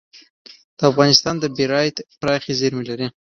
[0.89, 3.07] افغانستان د بیرایت پراخې زیرمې لري.